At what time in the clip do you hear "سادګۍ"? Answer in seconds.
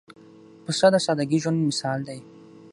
1.05-1.37